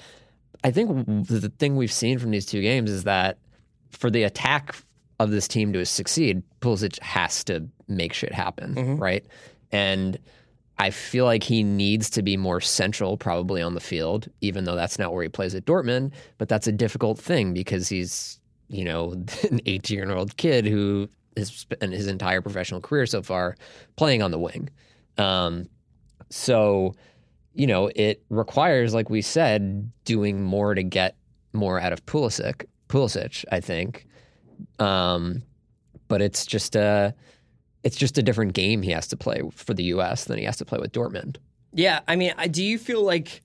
[0.64, 3.38] I think the thing we've seen from these two games is that
[3.90, 4.74] for the attack
[5.20, 9.24] of this team to succeed, Pulisic has to make shit happen, right?
[9.70, 10.18] And
[10.79, 14.74] I feel like he needs to be more central, probably on the field, even though
[14.74, 16.12] that's not where he plays at Dortmund.
[16.38, 19.12] But that's a difficult thing because he's, you know,
[19.50, 23.57] an 18 year old kid who has spent his entire professional career so far
[23.96, 24.70] playing on the wing.
[25.18, 25.68] Um,
[26.31, 26.94] so,
[27.55, 31.17] you know, it requires, like we said, doing more to get
[31.53, 32.64] more out of Pulisic.
[32.88, 34.07] Pulisic, I think.
[34.79, 35.43] Um,
[36.09, 37.14] but it's just a
[37.83, 40.25] it's just a different game he has to play for the U.S.
[40.25, 41.37] than he has to play with Dortmund.
[41.73, 43.43] Yeah, I mean, I- do you feel like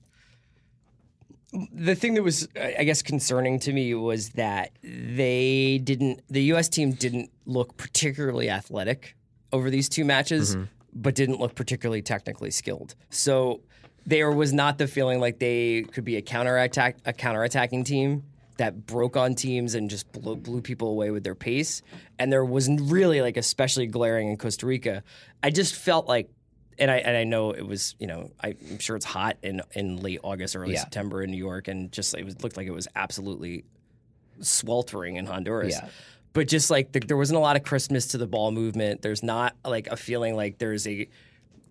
[1.72, 6.42] the thing that was, I I guess, concerning to me was that they didn't, the
[6.44, 6.68] U.S.
[6.68, 9.16] team didn't look particularly athletic
[9.52, 10.56] over these two matches,
[10.92, 12.94] but didn't look particularly technically skilled.
[13.10, 13.62] So
[14.06, 18.24] there was not the feeling like they could be a counterattack, a counterattacking team
[18.56, 21.80] that broke on teams and just blew, blew people away with their pace.
[22.18, 25.02] And there was really like especially glaring in Costa Rica.
[25.42, 26.30] I just felt like
[26.78, 29.60] and I and I know it was you know I, am sure it's hot in
[29.72, 30.80] in late August, early Yeah.
[30.80, 33.64] September in New York, and just it was looked like it was absolutely
[34.40, 35.74] sweltering in Honduras.
[35.74, 35.88] Yeah.
[36.32, 39.02] But just like the, there wasn't a lot of Christmas to the ball movement.
[39.02, 41.08] There's not like a feeling like there's a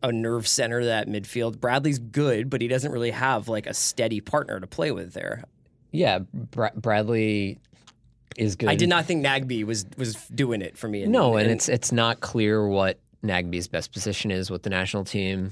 [0.04, 1.60] a nerve center that midfield.
[1.60, 5.44] Bradley's good, but he doesn't really have like a steady partner to play with there.
[5.92, 7.60] Yeah, Bra- Bradley
[8.38, 8.70] is good.
[8.70, 11.04] I did not think Nagbe was was doing it for me.
[11.04, 15.04] in- No, and it's it's not clear what Nagbe's best position is with the national
[15.04, 15.52] team.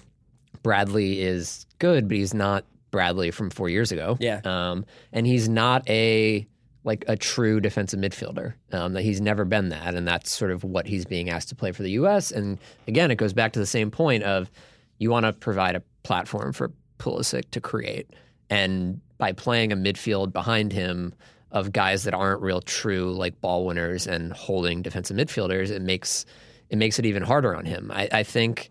[0.63, 4.17] Bradley is good, but he's not Bradley from four years ago.
[4.19, 4.41] Yeah.
[4.45, 6.47] um, and he's not a
[6.87, 8.53] like a true defensive midfielder.
[8.71, 11.55] Um, that he's never been that, and that's sort of what he's being asked to
[11.55, 12.31] play for the U.S.
[12.31, 14.49] And again, it goes back to the same point of
[14.97, 18.09] you want to provide a platform for Pulisic to create,
[18.49, 21.13] and by playing a midfield behind him
[21.51, 26.25] of guys that aren't real true like ball winners and holding defensive midfielders, it makes
[26.69, 27.91] it makes it even harder on him.
[27.93, 28.69] I, I think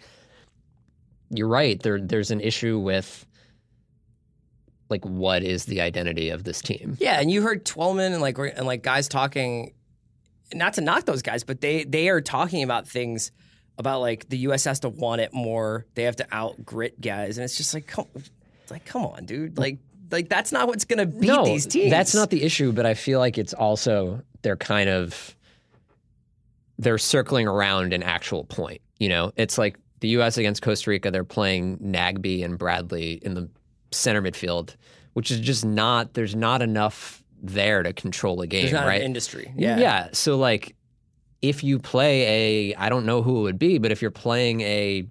[1.31, 1.81] you're right.
[1.83, 3.27] There there's an issue with
[4.89, 6.97] like what is the identity of this team?
[7.01, 9.73] Yeah, and you heard Twellman and like and like guys talking,
[10.55, 13.33] not to knock those guys, but they they are talking about things
[13.79, 14.65] about like the U.S.
[14.65, 15.87] has to want it more.
[15.95, 19.27] They have to out grit guys, and it's just like, come, it's like come on,
[19.27, 19.79] dude, like
[20.11, 21.91] like that's not what's gonna beat no, these teams.
[21.91, 22.73] that's not the issue.
[22.73, 25.35] But I feel like it's also they're kind of
[26.79, 28.81] they're circling around an actual point.
[28.99, 30.39] You know, it's like the U.S.
[30.39, 31.11] against Costa Rica.
[31.11, 33.49] They're playing Nagbe and Bradley in the
[33.97, 34.75] center midfield,
[35.15, 36.15] which is just not.
[36.15, 39.01] There's not enough there to control a game, right?
[39.01, 39.53] an industry.
[39.57, 40.09] Yeah, Yeah.
[40.13, 40.75] So like
[41.43, 44.63] if you play a, I don't know who it would be, but if you're playing
[44.63, 45.07] a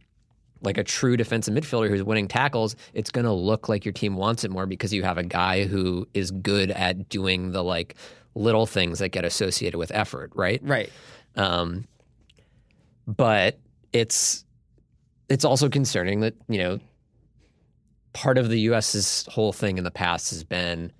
[0.61, 4.15] like a true defensive midfielder who's winning tackles, it's going to look like your team
[4.15, 7.95] wants it more because you have a guy who is good at doing the like
[8.33, 10.59] little things that get associated with effort, right?
[10.63, 10.91] Right.
[11.35, 11.85] Um,
[13.07, 13.59] but
[13.93, 14.43] it's
[15.29, 16.79] it's also concerning that you know
[18.15, 20.91] part of the U.S.'s whole thing in the past has been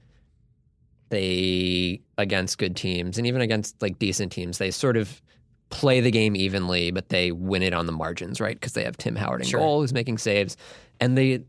[1.10, 5.22] they against good teams and even against like decent teams they sort of
[5.70, 8.98] play the game evenly but they win it on the margins right because they have
[8.98, 9.60] Tim Howard in Sure.
[9.60, 10.58] goal who's making saves
[11.00, 11.44] and they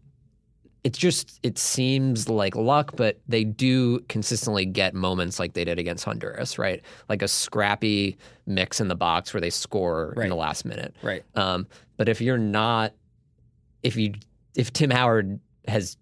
[0.84, 5.78] it's just it seems like luck but they do consistently get moments like they did
[5.78, 10.24] against Honduras right like a scrappy mix in the box where they score Right.
[10.24, 11.24] in the last minute Right.
[11.34, 12.92] um, but if you're not,
[13.82, 14.12] if you,
[14.54, 15.96] if Tim Howard has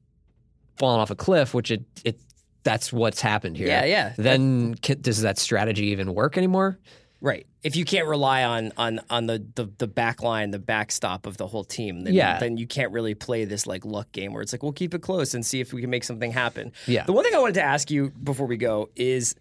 [0.79, 2.21] fallen off a cliff, which it, it
[2.63, 3.69] that's what's happened here.
[3.69, 4.13] Yeah, yeah.
[4.17, 6.79] Then ca does that strategy even work anymore?
[7.21, 7.47] Right.
[7.63, 11.37] If you can't rely on on on the the, the back line, the backstop of
[11.37, 12.39] the whole team, then Yeah.
[12.39, 15.01] then you can't really play this like luck game where it's like we'll keep it
[15.03, 16.73] close and see if we can make something happen.
[16.87, 17.05] Yeah.
[17.05, 19.35] The one thing I wanted to ask you before we go is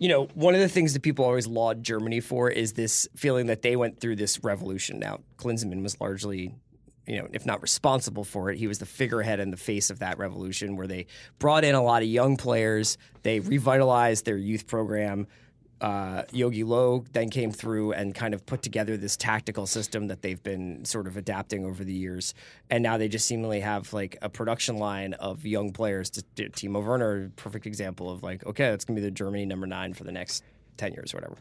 [0.00, 3.48] you know, one of the things that people always laud Germany for is this feeling
[3.48, 4.98] that they went through this revolution.
[4.98, 6.54] Now, Klinsmann was largely,
[7.06, 9.98] you know, if not responsible for it, he was the figurehead and the face of
[10.00, 11.06] that revolution where they
[11.38, 12.98] brought in a lot of young players.
[13.22, 15.26] They revitalized their youth program.
[15.80, 20.20] Uh, Jogi Löw then came through and kind of put together this tactical system that
[20.20, 22.34] they've been sort of adapting over the years.
[22.68, 26.10] And now they just seemingly have like a production line of young players.
[26.10, 29.66] To, to Timo Werner, perfect example of like, okay, that's gonna be the Germany number
[29.66, 30.44] nine for the next
[30.76, 31.36] ten years or whatever.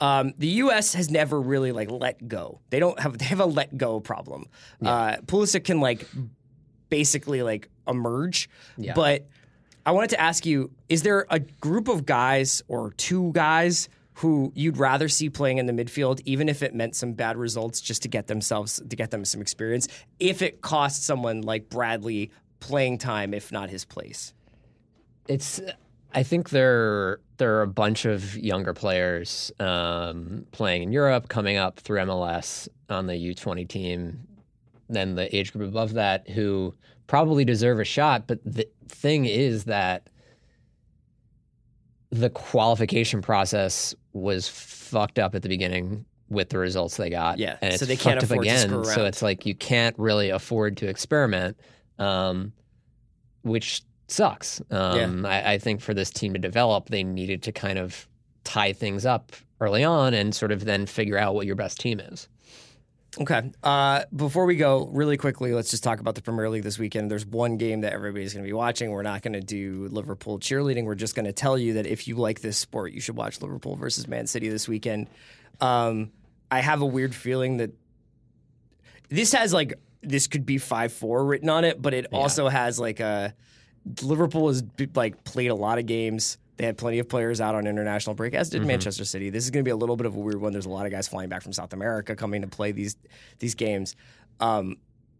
[0.00, 0.94] Um, the U.S.
[0.94, 2.60] has never really like let go.
[2.70, 4.46] They don't have they have a let go problem.
[4.84, 6.06] Uh, Pulisic can like
[6.90, 8.48] basically like emerge,
[8.94, 9.26] but
[9.86, 13.88] I wanted to ask you: Is there a group of guys or two guys
[14.18, 17.80] who you'd rather see playing in the midfield, even if it meant some bad results,
[17.80, 19.88] just to get themselves to get them some experience,
[20.18, 22.30] if it cost someone like Bradley
[22.60, 24.32] playing time, if not his place?
[25.28, 25.60] It's.
[26.14, 31.56] I think there there are a bunch of younger players um, playing in Europe, coming
[31.56, 34.20] up through MLS on the U20 team,
[34.88, 36.74] then the age group above that who
[37.06, 38.26] probably deserve a shot.
[38.26, 40.08] But the thing is that
[42.10, 47.38] the qualification process was fucked up at the beginning with the results they got.
[47.38, 48.68] Yeah, and so it's they can't afford to again.
[48.68, 51.58] screw So it's like you can't really afford to experiment,
[51.98, 52.52] um,
[53.42, 54.60] which sucks.
[54.70, 58.08] Um, I, I think for this team to develop, they needed to kind of
[58.44, 62.00] tie things up early on and sort of then figure out what your best team
[62.00, 62.28] is.
[63.20, 63.52] Okay.
[63.62, 67.10] Uh, before we go, really quickly, let's just talk about the Premier League this weekend.
[67.10, 68.90] There's one game that everybody's going to be watching.
[68.90, 70.84] We're not going to do Liverpool cheerleading.
[70.84, 73.40] We're just going to tell you that if you like this sport, you should watch
[73.40, 75.08] Liverpool versus Man City this weekend.
[75.60, 76.10] Um,
[76.50, 77.70] I have a weird feeling that
[79.08, 82.80] this has like this could be five four written on it, but it also has
[82.80, 83.34] like a
[84.02, 84.62] Liverpool has
[84.94, 86.38] like played a lot of games.
[86.56, 89.28] They had plenty of players out on international break, as did Manchester City.
[89.30, 90.52] This is going to be a little bit of a weird one.
[90.52, 92.96] There's a lot of guys flying back from South America coming to play these
[93.40, 93.96] these games.
[94.40, 94.76] Um,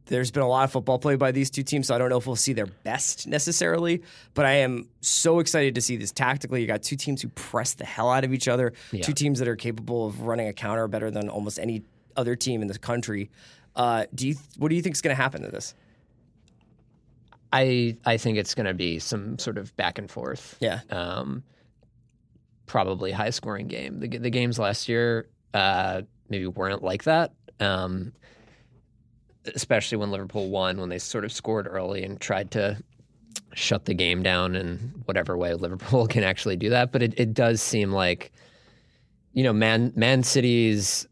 [0.07, 2.19] there's been a lot of football played by these two teams, so I don't know
[2.19, 4.03] if we'll see their best necessarily.
[4.35, 6.61] But I am so excited to see this tactically.
[6.61, 9.49] You got two teams who press the hell out of each other, two teams that
[9.49, 11.83] are capable of running a counter better than almost any
[12.17, 13.31] other team in the country.
[13.75, 14.37] Uh, do you?
[14.59, 15.75] What do you think is going to happen to this?
[17.55, 20.57] I I think it's going to be some sort of back and forth.
[20.61, 20.80] Yeah.
[20.90, 21.44] Um,
[22.66, 24.00] probably high scoring game.
[24.00, 27.32] The the games last year uh, maybe weren't like that.
[27.61, 28.12] Um,
[29.55, 32.76] especially when Liverpool won, when they sort of scored early and tried to
[33.52, 36.90] shut the game down in whatever way Liverpool can actually do that.
[36.90, 38.32] But it, it does seem like,
[39.32, 41.07] you know, Man Man City's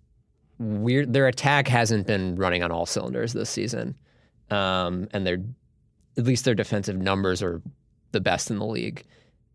[0.59, 1.13] weird.
[1.13, 3.95] Their attack hasn't been running on all cylinders this season,
[4.51, 5.39] um, and their
[6.17, 7.63] at least their defensive numbers are
[8.13, 9.05] the best in the league.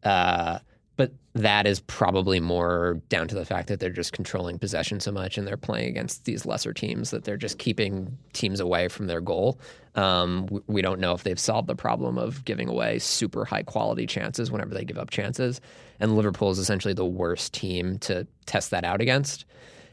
[0.04, 0.60] Uh,
[0.98, 5.12] but that is probably more down to the fact that they're just controlling possession so
[5.12, 9.06] much and they're playing against these lesser teams that they're just keeping teams away from
[9.06, 9.60] their goal.
[9.94, 14.08] Um, we, don't know if they've solved the problem of giving away super high quality
[14.08, 15.62] chances whenever they give up chances.
[16.00, 19.46] And Liverpool is essentially the worst team to test that out against.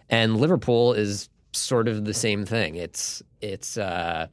[0.09, 2.77] And Liverpool is sort of the same thing.
[2.77, 4.27] It's it's uh,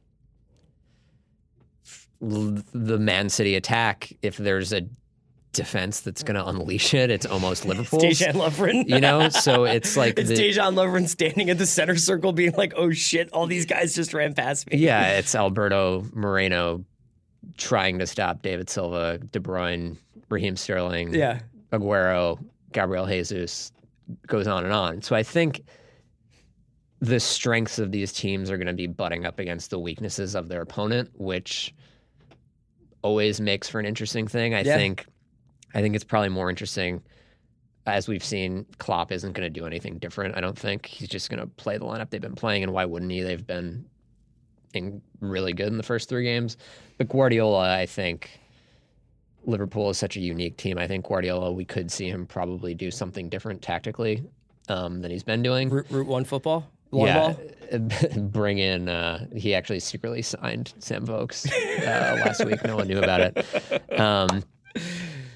[2.22, 4.12] the Man City attack.
[4.22, 4.82] If there's a
[5.52, 7.98] defense that's going to unleash it, it's almost Liverpool.
[8.00, 8.88] Dejan Lovren.
[8.88, 12.52] You know, so it's like It's the- Dejan Lovren standing in the center circle, being
[12.52, 13.30] like, "Oh shit!
[13.32, 16.84] All these guys just ran past me." yeah, it's Alberto Moreno
[17.58, 19.96] trying to stop David Silva, De Bruyne,
[20.28, 21.40] Raheem Sterling, yeah.
[21.72, 22.38] Aguero,
[22.72, 23.72] Gabriel Jesus.
[24.28, 25.02] goes on and on.
[25.02, 25.62] So I think
[27.00, 30.48] the strengths of these teams are going to be butting up against the weaknesses of
[30.48, 31.74] their opponent, which
[33.02, 34.54] always makes for an interesting thing.
[34.54, 34.76] I Yeah.
[34.76, 35.06] think
[35.74, 37.02] I think it's probably more interesting
[37.86, 40.36] as we've seen Klopp isn't going to do anything different.
[40.36, 42.84] I don't think he's just going to play the lineup they've been playing and why
[42.84, 43.22] wouldn't he?
[43.22, 43.84] They've been
[44.74, 46.56] in really good in the first 3 games.
[46.98, 48.38] But Guardiola, I think
[49.44, 50.78] Liverpool is such a unique team.
[50.78, 54.22] I think Guardiola we could see him probably do something different tactically
[54.68, 55.68] um, than he's been doing.
[55.70, 56.68] Route, Route One football.
[56.92, 57.78] One yeah,
[58.18, 58.88] bring in.
[58.88, 62.62] Uh, he actually secretly signed Sam Vokes uh, last week.
[62.64, 63.98] No one knew about it.
[63.98, 64.44] Um,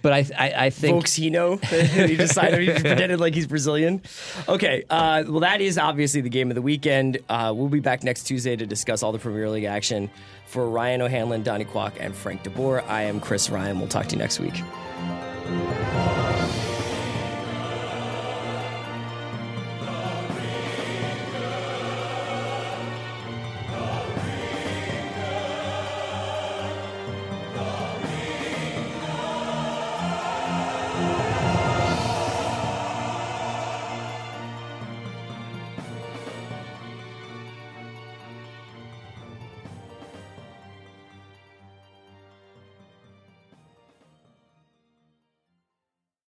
[0.02, 1.64] but I, I, I think Vokesinho.
[2.06, 4.02] he decided he pretended like he's Brazilian.
[4.48, 7.18] Okay, uh, well that is obviously the game of the weekend.
[7.28, 10.10] Uh, we'll be back next Tuesday to discuss all the Premier League action.
[10.46, 13.78] For Ryan O'Hanlon, Donnie Kwak, and Frank DeBoer, I am Chris Ryan.
[13.80, 14.62] We'll talk to you next week.